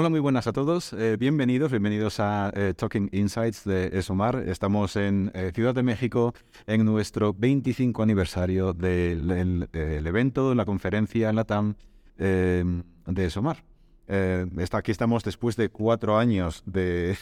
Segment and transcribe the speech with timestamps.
[0.00, 0.92] Hola, muy buenas a todos.
[0.92, 4.48] Eh, bienvenidos, bienvenidos a eh, Talking Insights de ESOMAR.
[4.48, 6.34] Estamos en eh, Ciudad de México
[6.68, 11.74] en nuestro 25 aniversario del, evento, la conferencia en la TAM
[12.16, 13.64] de ESOMAR.
[14.06, 17.16] está, aquí estamos después de cuatro años de,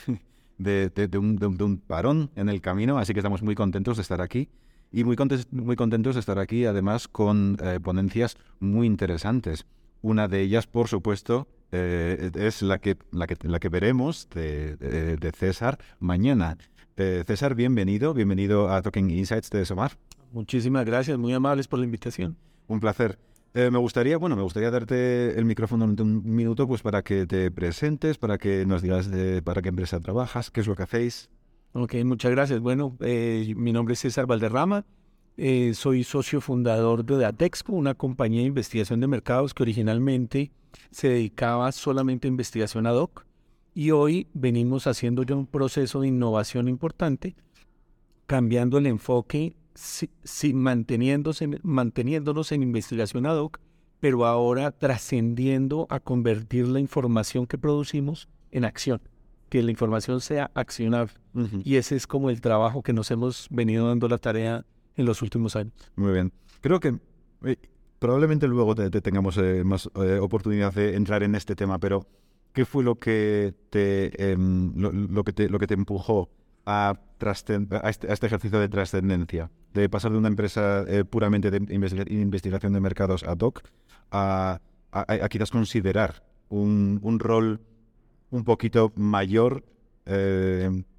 [1.19, 4.51] un, parón en el camino, así que estamos muy contentos de estar aquí.
[4.93, 5.17] Y muy,
[5.51, 9.65] muy contentos de estar aquí, además, con ponencias muy interesantes.
[10.03, 14.77] Una de ellas, por supuesto, eh, es la que, la que, la que veremos de,
[14.77, 16.57] de, César mañana.
[16.97, 19.93] Eh, César, bienvenido, bienvenido a Talking Insights de Somar.
[20.33, 22.37] Muchísimas gracias, muy amables por la invitación.
[22.69, 23.19] Un placer.
[23.55, 27.27] Eh, me gustaría, bueno, me gustaría darte el micrófono en un minuto, pues para que
[27.27, 30.85] te presentes, para que nos digas de, para qué empresa trabajas, qué es lo que
[30.85, 31.31] hacéis.
[31.73, 32.61] Ok, muchas gracias.
[32.61, 34.85] Bueno, mi nombre es César Valderrama.
[35.73, 40.53] soy socio fundador de Atexco, una compañía de investigación de mercados que originalmente
[40.91, 43.27] se dedicaba solamente a investigación ad hoc
[43.75, 47.37] y hoy venimos haciendo ya un proceso de innovación importante,
[48.27, 49.55] cambiando el enfoque,
[50.55, 53.61] manteniéndose, manteniéndonos en investigación ad hoc,
[54.01, 59.03] pero ahora trascendiendo a convertir la información que producimos en acción,
[59.51, 61.13] que la información sea accionable.
[61.63, 64.65] Y ese es como el trabajo que nos hemos venido dando la tarea
[64.97, 65.75] en los últimos años.
[65.97, 66.33] Muy bien.
[66.63, 66.99] Creo que
[67.45, 67.57] eh,
[67.99, 72.07] probablemente luego te, tengamos eh, más eh, oportunidad de entrar en este tema, pero
[72.53, 76.31] ¿qué fue lo que te, em, lo, que te, lo que te empujó
[76.65, 79.51] a, este, a este, ejercicio de trascendencia?
[79.73, 83.63] De pasar de una empresa eh, puramente de investigación de mercados ad hoc
[84.11, 84.61] a,
[84.93, 87.61] a, quizás considerar un, un, rol
[88.31, 89.65] un poquito mayor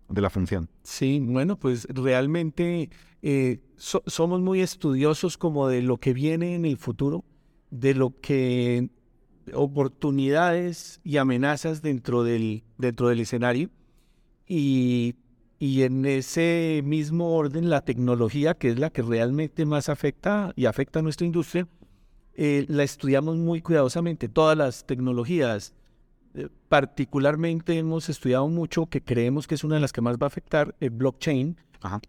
[0.09, 0.69] de la función.
[0.83, 2.89] Sí, bueno, pues realmente
[3.21, 7.23] eh, somos muy estudiosos como de lo que viene en el futuro,
[7.69, 8.89] de lo que
[9.53, 13.69] oportunidades y amenazas dentro del, dentro del escenario
[14.45, 15.15] y,
[15.59, 20.65] y en ese mismo orden la tecnología, que es la que realmente más afecta y
[20.65, 21.67] afecta a nuestra industria,
[22.35, 24.29] eh, la estudiamos muy cuidadosamente.
[24.29, 25.73] Todas las tecnologías,
[26.69, 30.27] particularmente hemos estudiado mucho que creemos que es una de las que más va a
[30.27, 31.57] afectar el blockchain.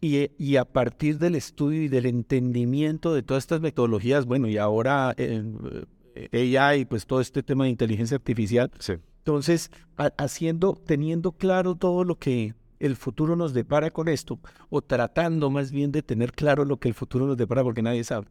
[0.01, 4.57] Y, y, a partir del estudio y del entendimiento de todas estas metodologías, bueno, y
[4.57, 8.71] ahora eh, AI, pues todo este tema de inteligencia artificial.
[9.19, 9.71] Entonces,
[10.17, 14.39] haciendo, teniendo claro todo lo que el futuro nos depara con esto,
[14.71, 18.05] o tratando más bien de tener claro lo que el futuro nos depara, porque nadie
[18.05, 18.27] sabe,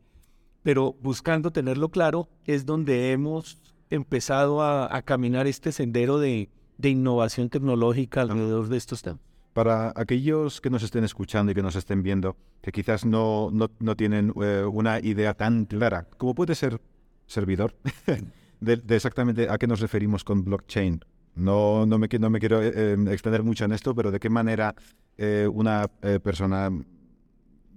[0.64, 6.50] pero buscando tenerlo claro, es donde hemos empezado a, caminar este sendero de,
[6.82, 9.22] innovación tecnológica alrededor de estos temas.
[9.54, 13.96] Para aquellos que nos estén escuchando y que nos estén viendo, que quizás no, no,
[13.96, 16.80] tienen eh, una idea tan clara, ¿cómo puede ser
[17.26, 17.76] servidor
[18.60, 21.00] de, exactamente a qué nos referimos con blockchain?
[21.36, 24.30] No, no, me, no me quiero eh, em, extender mucho en esto, pero ¿de qué
[24.30, 24.76] manera
[25.18, 25.88] eh, una
[26.22, 26.70] persona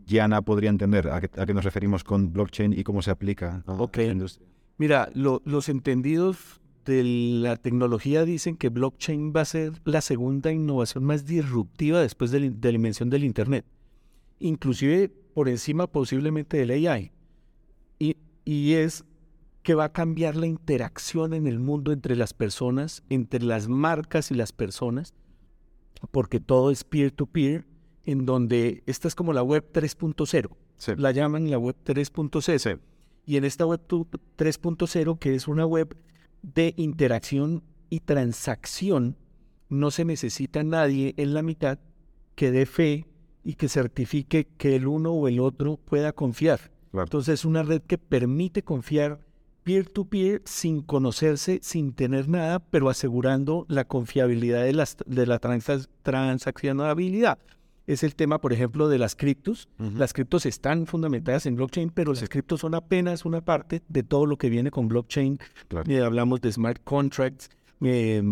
[0.07, 4.05] llana podría entender a qué, nos referimos con blockchain y cómo se aplica a la
[4.05, 4.47] industria?
[4.81, 11.05] Mira, los entendidos de la tecnología dicen que blockchain va a ser la segunda innovación
[11.05, 13.67] más disruptiva después de la, invención del Internet,
[14.39, 17.13] inclusive por encima posiblemente del AI.
[17.99, 19.05] Y, y es
[19.63, 24.31] que va a cambiar la interacción en el mundo entre las personas, entre las marcas
[24.31, 25.13] y las personas,
[26.11, 27.67] porque todo es peer-to-peer,
[28.07, 30.97] en donde esta es como la web 3.0.
[30.97, 32.81] La llaman la web 3.0.
[33.31, 35.97] Y en esta web 3.0, que es una web
[36.43, 39.17] de interacción y transacción,
[39.69, 41.79] no se necesita nadie en la mitad
[42.35, 43.07] que dé fe
[43.45, 46.73] y que certifique que el uno o el otro pueda confiar.
[46.93, 49.21] Entonces es una red que permite confiar
[49.63, 57.39] peer-to-peer sin conocerse, sin tener nada, pero asegurando la confiabilidad de, las, de la transaccionabilidad
[57.93, 59.69] es el tema, por ejemplo, de las criptos.
[59.79, 64.27] Las criptos están fundamentadas en blockchain, pero las criptos son apenas una parte de todo
[64.27, 65.39] lo que viene con blockchain.
[65.89, 67.51] Eh, hablamos de smart contracts,
[67.81, 68.23] eh,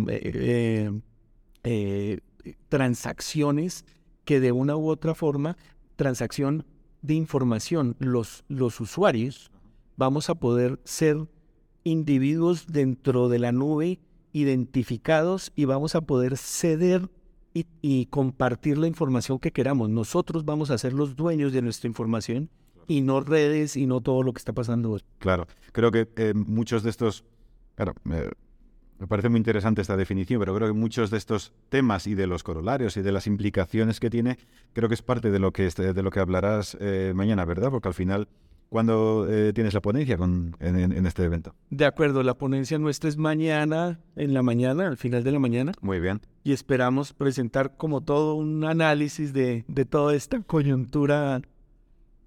[1.64, 2.20] eh,
[2.68, 3.84] transacciones
[4.24, 5.56] que de una u otra forma,
[5.96, 6.64] transacción
[7.02, 9.50] de información, los, los usuarios
[9.96, 11.26] vamos a poder ser
[11.82, 13.98] individuos dentro de la nube
[14.32, 17.08] identificados y vamos a poder ceder
[17.54, 19.90] y, compartir la información que queramos.
[19.90, 22.48] Nosotros vamos a ser los dueños de nuestra información
[22.86, 24.98] y no redes y no todo lo que está pasando.
[25.18, 27.24] Claro, creo que eh, muchos de estos,
[27.74, 27.94] claro,
[28.98, 32.26] me parece muy interesante esta definición, pero creo que muchos de estos temas y de
[32.26, 34.38] los corolarios y de las implicaciones que tiene,
[34.72, 37.70] creo que es parte de lo que, de lo que hablarás eh, mañana, ¿verdad?
[37.70, 38.28] Porque al final
[38.68, 41.54] ¿Cuándo eh, tienes la ponencia con, en, este evento?
[41.70, 45.72] De acuerdo, la ponencia nuestra es mañana, en la mañana, al final de la mañana.
[45.80, 46.20] Muy bien.
[46.44, 51.40] Y esperamos presentar como todo un análisis de, de toda esta coyuntura.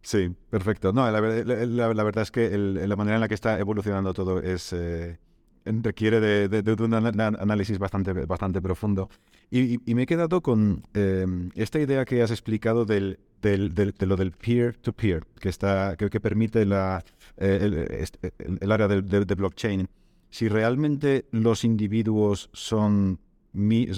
[0.01, 0.93] Sí, perfecto.
[0.93, 4.73] No, la, verdad es que la manera en la que está evolucionando todo es...
[4.73, 5.17] Eh,
[5.63, 9.09] requiere de, un análisis bastante, bastante profundo.
[9.51, 14.15] Y, me he quedado con em, esta idea que has explicado del, del, de lo
[14.15, 17.03] del peer-to-peer, que, está, que, permite la,
[17.38, 18.05] eh,
[18.39, 19.88] el, área de, blockchain.
[20.29, 23.19] Si realmente los individuos son,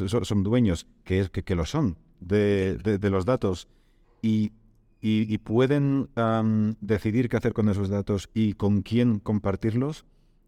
[0.08, 3.68] son, dueños, que, es, que, lo son, de, los datos
[4.22, 4.52] y,
[5.02, 6.10] y, pueden
[6.82, 10.06] decidir qué hacer con esos datos y con quién compartirlos,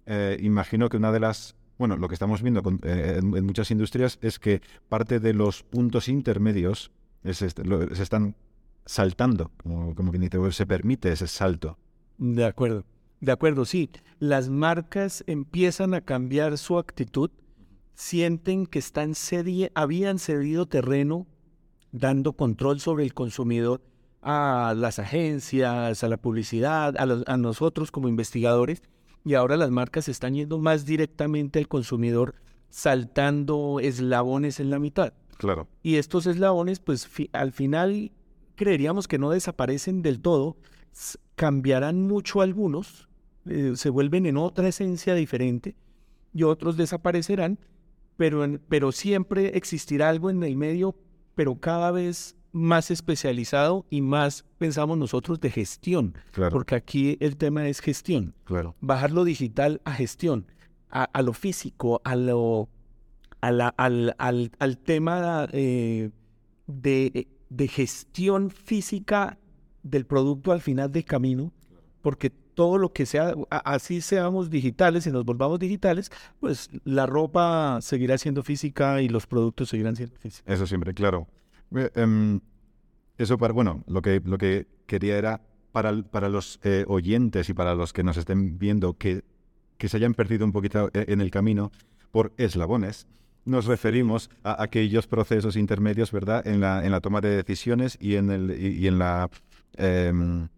[0.07, 4.17] eh, imagino que una de las bueno, lo que estamos viendo eh, en, muchas industrias
[4.21, 6.91] es que parte de los puntos intermedios
[7.23, 8.35] este, se están
[8.85, 11.77] saltando, como, como quien se permite ese salto.
[12.17, 12.85] De acuerdo,
[13.19, 13.89] de acuerdo, sí.
[14.19, 17.31] Las marcas empiezan a cambiar su actitud,
[17.93, 19.13] sienten que están
[19.73, 21.27] habían cedido terreno
[21.91, 23.81] dando control sobre el consumidor
[24.21, 28.81] a las agencias, a la publicidad, a nosotros como investigadores,
[29.23, 32.35] y ahora las marcas están yendo más directamente al consumidor,
[32.69, 35.13] saltando eslabones en la mitad.
[35.37, 35.67] Claro.
[35.83, 38.11] Y estos eslabones, pues al final
[38.55, 40.57] creeríamos que no desaparecen del todo,
[41.35, 43.07] cambiarán mucho algunos,
[43.45, 45.75] eh, se vuelven en otra esencia diferente
[46.33, 47.59] y otros desaparecerán,
[48.17, 50.95] pero, pero siempre existirá algo en el medio,
[51.35, 56.15] pero cada vez más especializado y más pensamos nosotros de gestión,
[56.51, 58.33] porque aquí el tema es gestión.
[58.45, 58.75] Claro.
[58.79, 60.47] Bajar lo digital a gestión,
[60.89, 62.69] a, lo físico, a lo,
[63.41, 66.11] al, al, tema eh,
[66.67, 69.37] de, de, gestión física
[69.83, 71.53] del producto al final del camino,
[72.01, 77.79] porque todo lo que sea, así seamos digitales y nos volvamos digitales, pues la ropa
[77.81, 80.51] seguirá siendo física y los productos seguirán siendo físicos.
[80.51, 81.27] Eso siempre, claro.
[81.95, 82.39] Em,
[83.17, 87.53] eso para, bueno, lo que, lo que quería era para, para los eh, oyentes y
[87.53, 89.23] para los que nos estén viendo que,
[89.77, 91.71] que se hayan perdido un poquito eh, en el camino
[92.11, 93.07] por eslabones,
[93.45, 98.15] nos referimos a aquellos procesos intermedios, ¿verdad?, en la, en la toma de decisiones y
[98.15, 99.29] en, el, y, en la...
[99.77, 100.49] Em,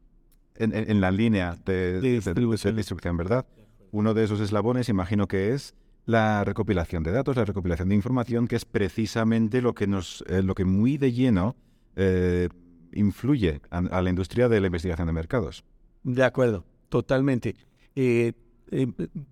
[0.60, 3.46] en, la línea de, distribución, ¿verdad?
[3.92, 5.76] Uno de esos eslabones, imagino que es
[6.06, 10.42] la recopilación de datos, la recopilación de información, que es precisamente lo que nos, eh,
[10.42, 11.56] lo que muy de lleno
[11.96, 12.50] eh,
[12.94, 15.64] influye a, la industria de la investigación de mercados.
[16.04, 17.56] De acuerdo, totalmente.
[17.96, 18.34] Eh,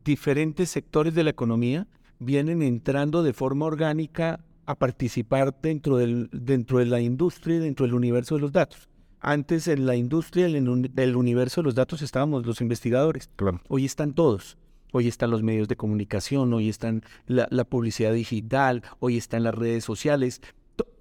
[0.04, 1.88] diferentes sectores de la economía
[2.20, 7.86] vienen entrando de forma orgánica a participar dentro, del, dentro de la industria y dentro
[7.86, 8.90] del universo de los datos.
[9.20, 13.30] Antes en la industria, en el universo de los datos estábamos los investigadores.
[13.68, 14.58] Hoy están todos.
[14.92, 19.84] Hoy están los medios de comunicación, hoy están la, publicidad digital, hoy están las redes
[19.84, 20.42] sociales.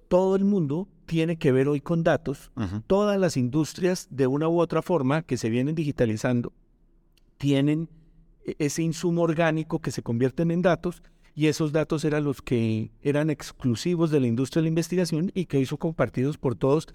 [0.09, 2.51] todo el mundo tiene que ver hoy con datos.
[2.87, 6.51] Todas las industrias, de una u otra forma, que se vienen digitalizando,
[7.37, 7.87] tienen
[8.59, 11.01] ese insumo orgánico que se convierten en datos
[11.35, 15.45] y esos datos eran los que eran exclusivos de la industria de la investigación y
[15.45, 16.87] que hizo compartidos por todos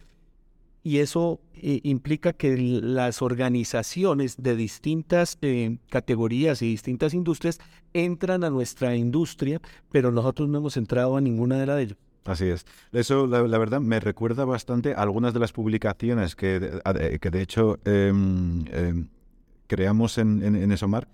[0.83, 7.61] y eso eh, implica que las organizaciones de distintas eh, categorías y distintas industrias
[7.93, 9.61] entran a nuestra industria,
[9.93, 11.99] pero nosotros no hemos entrado a ninguna de las de ellas.
[12.25, 12.65] Así es.
[12.93, 19.09] Eso, la, verdad, me recuerda bastante algunas de las publicaciones que, de hecho em, em,
[19.67, 21.09] creamos en, en Esomar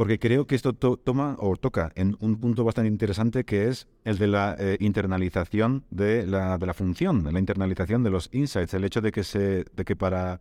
[0.00, 4.16] porque creo que esto toma o toca en un punto bastante interesante que es el
[4.16, 8.84] de la eh, internalización de la, de la función, la internalización de los insights, el
[8.84, 10.40] hecho de que, se, de que para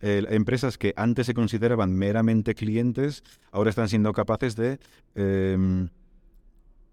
[0.00, 4.78] eh, empresas que antes se consideraban meramente clientes, ahora están siendo capaces de...
[5.16, 5.88] Em,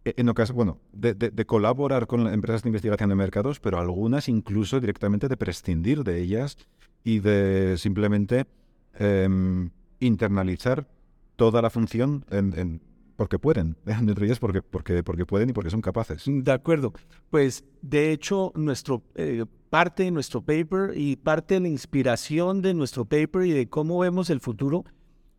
[0.04, 0.16] e,
[0.56, 5.38] bueno, de, de, colaborar con empresas de investigación de mercados, pero algunas incluso directamente de
[5.38, 6.58] prescindir de ellas
[7.04, 8.48] y de simplemente
[8.98, 9.70] em,
[10.00, 10.88] internalizar
[11.38, 12.82] toda la función en,
[13.16, 16.24] porque pueden, entre ellas porque, porque, porque pueden y porque son capaces.
[16.28, 16.94] De acuerdo.
[17.30, 22.74] Pues de hecho, nuestro eh, parte de nuestro paper y parte de la inspiración de
[22.74, 24.84] nuestro paper y de cómo vemos el futuro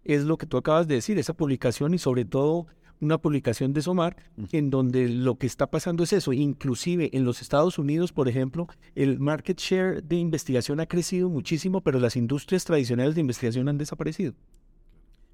[0.04, 2.66] es lo que tú acabas de decir, esa publicación y sobre todo
[3.00, 4.16] una publicación de Somar
[4.50, 6.32] en donde lo que está pasando es eso.
[6.32, 11.80] Inclusive en los Estados Unidos, por ejemplo, el market share de investigación ha crecido muchísimo,
[11.80, 14.34] pero las industrias tradicionales de investigación han desaparecido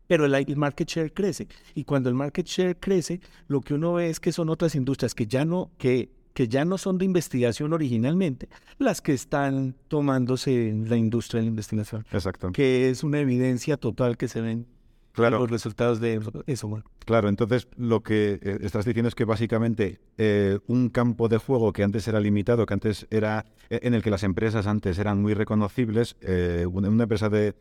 [0.07, 1.49] pero el market share crece.
[1.75, 5.15] Y cuando el market share crece, lo que uno ve es que son otras industrias
[5.15, 10.69] que ya no, que que ya no son de investigación originalmente, las que están tomándose
[10.69, 12.05] en la industria de la investigación.
[12.11, 12.51] Exacto.
[12.51, 14.67] Que es una evidencia total que se ven
[15.13, 15.39] Claro.
[15.39, 16.67] los resultados de eso.
[16.67, 16.85] bueno.
[17.07, 21.73] Claro, entonces lo que eh, estás diciendo es que básicamente eh, un campo de juego
[21.73, 25.23] que antes era limitado, que antes era eh, en el que las empresas antes eran
[25.23, 27.55] muy reconocibles, eh, una, una empresa de,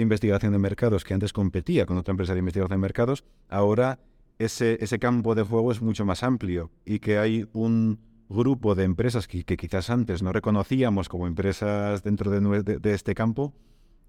[0.00, 3.98] de investigación de mercados que antes competía con otra empresa de investigación de mercados, ahora
[4.38, 8.84] ese, ese campo de juego es mucho más amplio y que hay un grupo de
[8.84, 13.52] empresas que, que quizás antes no reconocíamos como empresas dentro de, de- de este campo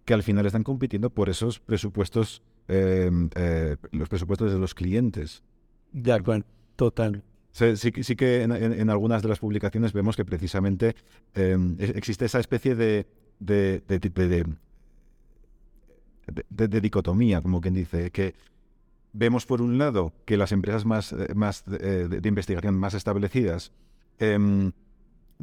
[0.06, 5.44] que al final están compitiendo por esos presupuestos, eh, eh, los presupuestos de los clientes.
[5.92, 6.46] De acuerdo,
[6.76, 7.24] total.
[7.52, 10.96] Sí, sí, que- sí que en, en- en algunas de las publicaciones vemos que precisamente
[11.36, 13.08] eh, e- existe esa especie de,
[13.40, 13.84] de,
[16.50, 18.36] de, dicotomía, como quien dice, que
[19.14, 23.72] vemos por un lado que las empresas más, eh, más eh, de, investigación más establecidas
[24.20, 24.72] em,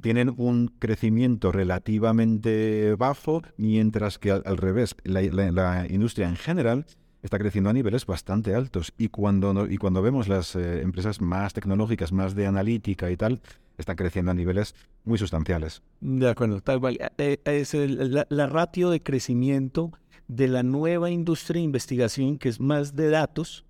[0.01, 6.87] tienen un crecimiento relativamente bajo, mientras que al, revés, la, industria en general
[7.23, 8.93] está creciendo a niveles bastante altos.
[8.97, 13.41] Y cuando, y cuando vemos las eh, empresas más tecnológicas, más de analítica y tal,
[13.77, 15.83] están creciendo a niveles muy sustanciales.
[16.01, 16.99] De acuerdo, tal cual.
[17.17, 19.93] Es la, la ratio de crecimiento
[20.29, 23.65] de la nueva industria de investigación, que es más de datos,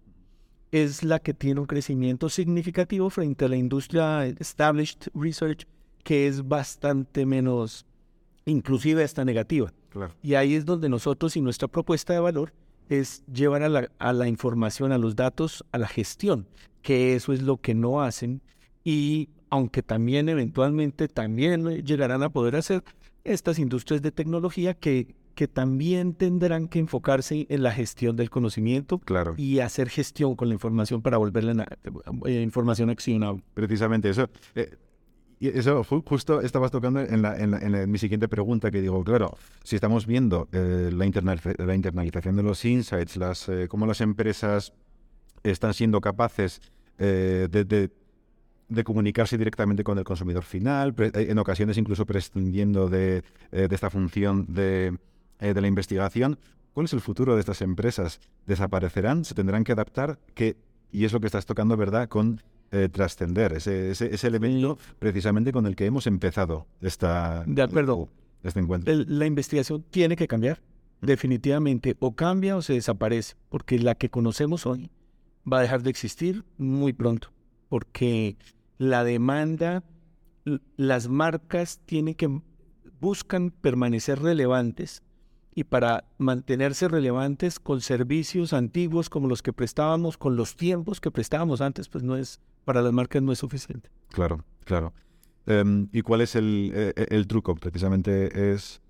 [0.71, 5.67] es la que tiene un crecimiento significativo frente a la industria established research,
[6.03, 7.87] que es bastante menos,
[8.45, 9.73] inclusive hasta negativa.
[9.91, 10.13] Claro.
[10.23, 12.53] Y ahí es donde nosotros y nuestra propuesta de valor
[12.89, 16.47] es llevar a la, a la información, a los datos, a la gestión,
[16.83, 18.43] que eso es lo que no hacen
[18.85, 22.85] y aunque también eventualmente también llegarán a poder hacer
[23.25, 28.99] estas industrias de tecnología que, que también tendrán que enfocarse en la gestión del conocimiento
[28.99, 29.35] Claro.
[29.37, 31.65] y hacer gestión con la información para volverla
[32.27, 33.45] eh, información accionable.
[33.55, 34.29] Precisamente eso.
[34.57, 34.75] eh,
[35.41, 38.73] eso ju- justo estabas tocando en, la- en la- en la- en mi siguiente pregunta,
[38.73, 43.49] que digo, claro, si estamos viendo eh, la, internaliza- la internalización de los insights, las,
[43.49, 44.73] eh, cómo las empresas
[45.45, 46.61] están siendo capaces
[46.99, 47.91] eh, de, de-
[48.71, 54.45] de comunicarse directamente con el consumidor final, en ocasiones incluso prescindiendo de, de esta función
[54.53, 54.99] de,
[55.41, 56.39] eh, de la investigación.
[56.73, 58.21] ¿Cuál es el futuro de estas empresas?
[58.47, 59.25] ¿Desaparecerán?
[59.25, 60.19] ¿Se tendrán que adaptar?
[60.35, 60.57] ¿Qué,
[60.93, 62.09] y es lo que estás tocando, ¿verdad?
[62.09, 62.41] Con
[62.71, 68.09] eh, trascender, ese, ese, ese elemento precisamente con el que hemos empezado esta, De acuerdo.
[68.43, 68.93] este encuentro.
[68.93, 70.61] El- la investigación tiene que cambiar,
[71.01, 74.91] definitivamente, o cambia o se desaparece, porque la que conocemos hoy
[75.51, 77.33] va a dejar de existir muy pronto,
[77.69, 78.37] porque
[78.77, 79.83] la demanda,
[80.77, 82.41] las marcas tienen que
[83.01, 85.03] buscan permanecer relevantes
[85.59, 91.11] y para mantenerse relevantes con servicios antiguos como los que prestábamos, con los tiempos que
[91.11, 93.91] prestábamos antes, pues no es para las marcas no es suficiente.
[94.11, 94.93] Claro, claro.
[95.47, 97.55] Em, ¿Y cuál es el, eh, el truco?
[97.57, 98.81] Precisamente es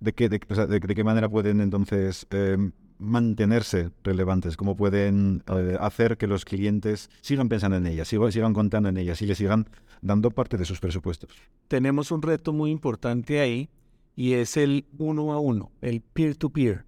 [0.00, 4.76] de qué, de, o sea, de- de qué manera pueden entonces em, mantenerse relevantes, cómo
[4.76, 9.22] pueden eh, hacer que los clientes sigan pensando en ellas, sigan, sigan contando en ellas
[9.22, 9.66] y les sigan
[10.02, 11.30] dando parte de sus presupuestos.
[11.68, 13.68] tenemos un reto muy importante ahí
[14.14, 16.84] y es el uno a uno, el peer-to-peer,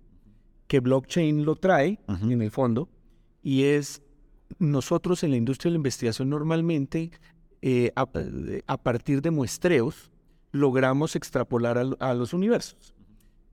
[0.66, 2.88] que blockchain lo trae en el fondo
[3.42, 4.02] y es
[4.58, 7.10] nosotros en la industria de la investigación normalmente
[7.62, 10.10] eh, a, eh, a partir de muestreos
[10.54, 12.94] logramos extrapolar a, los universos.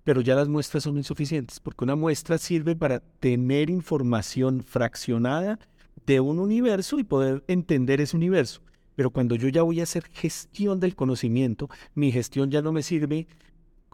[0.03, 5.59] Pero ya las muestras son insuficientes porque una muestra sirve para tener información fraccionada
[6.05, 8.61] de un universo y poder entender ese universo.
[8.95, 12.83] Pero cuando yo ya voy a hacer gestión del conocimiento, mi gestión ya no me
[12.83, 13.27] sirve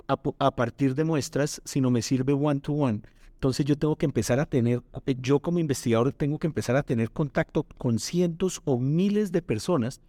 [0.08, 3.02] a, partir de muestras, sino me sirve one to one.
[3.34, 6.84] Entonces yo tengo que empezar a tener, eh, yo como investigador tengo que empezar a
[6.84, 10.02] tener contacto con cientos o miles de personas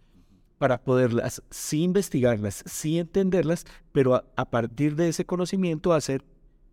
[0.57, 6.23] para poderlas, sí investigarlas, sí entenderlas, pero a, a partir de ese conocimiento hacer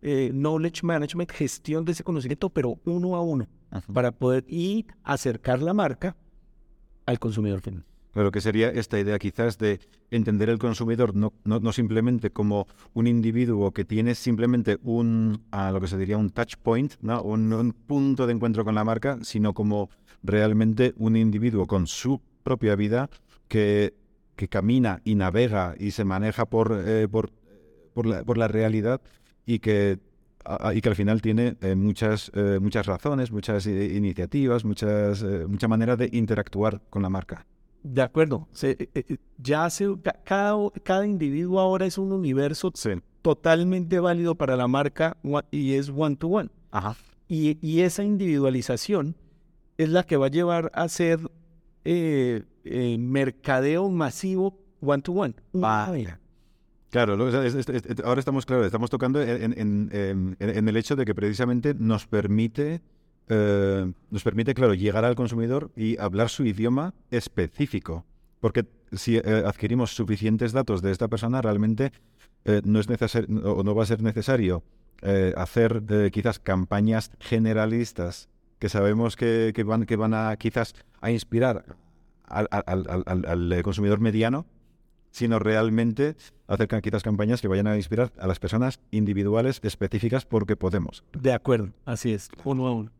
[0.01, 3.47] eh, knowledge management, gestión de ese conocimiento, pero uno a uno,
[3.91, 6.15] para poder y acercar la marca
[7.05, 7.83] al consumidor final.
[8.17, 12.65] Claro que sería esta idea quizás de entender el consumidor no, no, no simplemente como
[12.95, 17.21] un individuo que tiene simplemente un, a lo que se diría un touch point, ¿no?
[17.21, 19.91] un, un punto de encuentro con la marca, sino como
[20.23, 23.07] realmente un individuo con su propia vida
[23.47, 23.93] que,
[24.35, 27.29] que camina y navega y se maneja por, eh, por,
[27.93, 28.99] por, la, por la realidad
[29.45, 29.99] y que
[30.73, 35.67] y que al final tiene eh, muchas, eh, muchas razones, muchas iniciativas, muchas, eh, mucha
[35.67, 37.45] manera de interactuar con la marca.
[37.83, 38.47] De acuerdo.
[38.51, 42.91] Se- eh, eh, ya se, ca- cada, cada individuo ahora es un universo Sí.
[43.21, 45.17] totalmente válido para la marca
[45.51, 46.49] y es one to one.
[46.71, 46.95] Ajá.
[47.27, 49.15] Y, y esa individualización
[49.77, 51.19] es la que va a llevar a ser
[51.85, 55.33] eh, eh, mercadeo masivo one-to-one.
[56.89, 60.77] Claro, lo- es- es- es- ahora estamos, claro, estamos tocando en, en- en- en el
[60.77, 62.81] hecho de que precisamente nos permite,
[63.29, 68.05] eh, nos permite, claro, llegar al consumidor y hablar su idioma específico.
[68.39, 71.91] Porque si eh, adquirimos suficientes datos de esta persona, realmente
[72.45, 74.63] eh, no es necesario o no va a ser necesario
[75.35, 81.77] hacer quizás campañas generalistas que sabemos que, que van, que van a quizás a inspirar
[82.25, 84.47] al, al- al- al- consumidor mediano,
[85.11, 86.15] sino realmente
[86.47, 91.03] hacer quizás campañas que vayan a inspirar a las personas individuales específicas porque podemos.
[91.13, 92.91] De acuerdo, así es, uno a uno.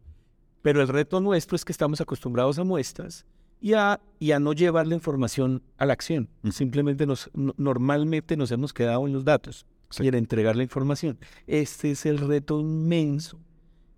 [0.67, 3.25] Pero el reto nuestro es que estamos acostumbrados a muestras
[3.62, 6.27] y a, y a no llevar la información a la acción.
[6.43, 6.51] Ujú.
[6.51, 10.03] Simplemente nos, no- normalmente nos hemos quedado en los datos Sí.
[10.03, 11.17] y en entregar la información.
[11.47, 13.39] Este es el reto inmenso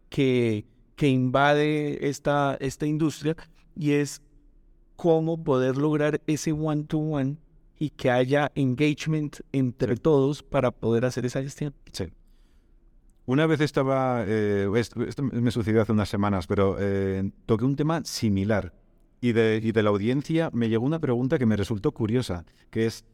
[0.10, 3.36] que, que invade esta, esta industria
[3.76, 4.22] y es
[4.96, 7.38] cómo poder lograr ese one-to-one
[7.80, 11.74] y que haya engagement entre todos para poder hacer esa gestión.
[11.94, 12.10] Sí.
[13.26, 18.02] Una vez estaba, eh, esto, me sucedió hace unas semanas, pero eh, toqué un tema
[18.04, 18.74] similar
[19.22, 22.88] y de, y de la audiencia me llegó una pregunta que me resultó curiosa, que
[22.88, 23.06] es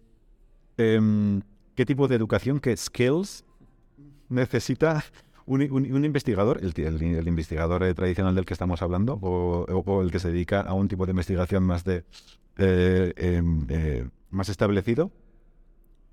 [0.78, 1.42] em,
[1.76, 3.44] ¿qué tipo de educación, qué skills
[4.30, 5.04] necesita
[5.46, 10.12] un, un- investigador, el, el- investigador eh, tradicional del que estamos hablando, o, o- el
[10.12, 12.04] que se dedica a un tipo de investigación más de
[12.58, 13.68] em,
[14.30, 15.12] más establecido?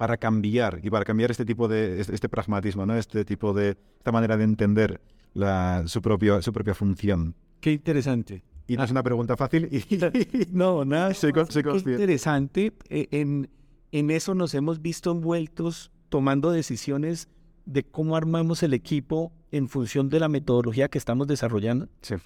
[0.03, 2.97] Para cambiar y para cambiar este tipo de este, este pragmatismo, ¿no?
[2.97, 5.01] Este tipo de esta manera de entender
[5.33, 7.37] la, su propia su propia función.
[7.61, 8.43] Qué interesante.
[8.67, 11.15] Y no es una pregunta fácil y No, nada.
[11.23, 12.73] Soy con- soy Qué interesante.
[12.89, 13.49] eh, En,
[13.93, 17.29] en eso nos hemos visto envueltos tomando decisiones
[17.65, 22.17] de cómo armamos el equipo en función de la metodología que estamos desarrollando sí,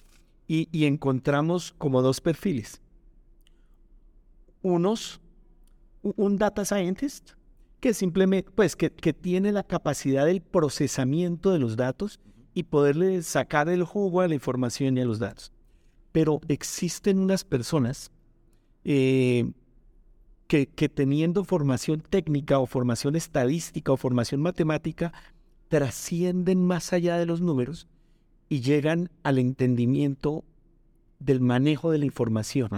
[0.47, 2.81] y, y encontramos como dos perfiles.
[4.63, 5.21] Unos,
[6.01, 7.33] un data scientist
[7.79, 12.19] que simplemente, pues, que, que tiene la capacidad del procesamiento de los datos
[12.53, 15.51] y poderle sacar el jugo a la información y a los datos.
[16.11, 18.11] Pero existen unas personas
[18.83, 19.51] eh,
[20.47, 25.13] que, que teniendo formación técnica o formación estadística o formación matemática,
[25.67, 27.87] trascienden más allá de los números
[28.49, 30.43] y llegan al entendimiento
[31.19, 32.69] del manejo de la información.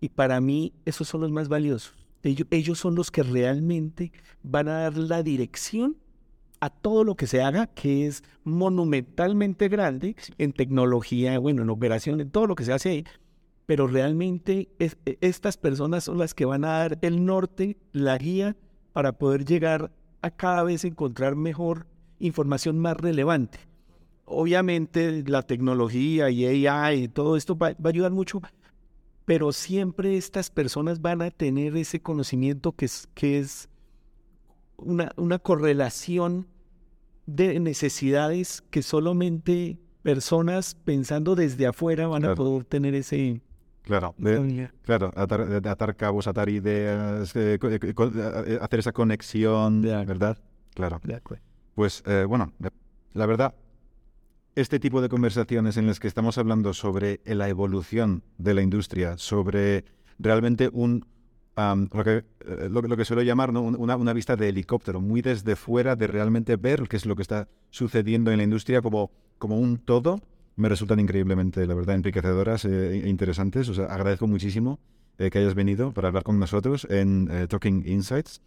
[0.00, 1.99] Y para mí, esos son los más valiosos.
[2.22, 5.96] Ellos, ellos son los que realmente van a dar la dirección
[6.60, 12.20] a todo lo que se haga, que es monumentalmente grande en tecnología, bueno, en operación,
[12.20, 13.04] en todo lo que se hace ahí.
[13.66, 18.18] Pero realmente es- e- estas personas son las que van a dar el norte, la
[18.18, 18.56] guía,
[18.92, 21.86] para poder llegar a cada vez encontrar mejor
[22.18, 23.58] información más relevante.
[24.26, 28.40] Obviamente la tecnología y AI y todo esto va, va a ayudar mucho,
[29.30, 33.68] pero siempre estas personas van a tener ese conocimiento que es, que es
[34.76, 36.48] una, una correlación
[37.26, 43.40] de necesidades que solamente personas pensando desde afuera van a poder tener ese...
[43.82, 49.80] claro, de- claro, atar, de atar cabos, atar ideas, eh, eh, eh, hacer esa conexión.
[50.06, 50.38] ¿verdad?
[50.74, 50.98] Claro.
[51.76, 52.52] Pues eh, bueno,
[53.12, 53.54] la verdad,
[54.56, 59.16] este tipo de conversaciones en las que estamos hablando sobre la evolución de la industria,
[59.16, 59.84] sobre
[60.18, 61.06] realmente un
[61.56, 62.24] am, lo, que,
[62.68, 63.62] lo, que- lo que suelo llamar ¿no?
[63.62, 67.16] Un- una, una vista de helicóptero, muy desde fuera de realmente ver qué es lo
[67.16, 70.20] que está sucediendo en la industria como, como un todo,
[70.56, 73.68] me resultan increíblemente, la verdad, enriquecedoras eh, e interesantes.
[73.68, 74.78] O sea, agradezco muchísimo
[75.18, 78.42] eh, que hayas venido para hablar con nosotros en Talking Insights.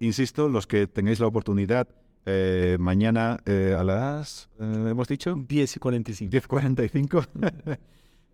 [0.00, 1.88] Insisto, los que tengáis la oportunidad,
[2.26, 6.30] eh, mañana eh, a las, eh, hemos dicho, 10 y 45.
[6.30, 7.26] 10.45,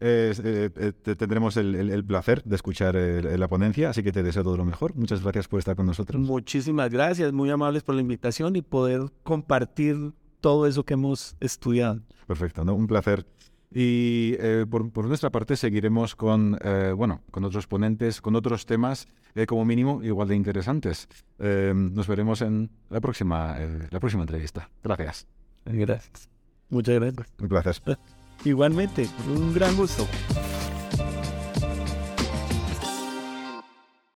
[0.00, 4.12] eh, eh, eh, te- tendremos el, el- el placer de escuchar la ponencia, así que
[4.12, 4.94] te deseo todo lo mejor.
[4.94, 6.20] Muchas gracias por estar con nosotros.
[6.20, 12.00] Muchísimas gracias, muy amables por la invitación y poder compartir todo eso que hemos estudiado.
[12.26, 12.74] Perfecto, ¿no?
[12.74, 13.26] un placer.
[13.72, 18.64] Y eh, por, por nuestra parte seguiremos con, eh, bueno, con otros ponentes, con otros
[18.64, 21.08] temas, eh, como mínimo, igual de interesantes.
[21.38, 24.70] Eh, nos veremos en la próxima, eh, la próxima entrevista.
[24.82, 25.26] Gracias.
[25.64, 26.28] Gracias.
[26.70, 27.80] Muchas gracias.
[27.80, 27.98] Placer.
[28.44, 30.06] Igualmente, un gran gusto.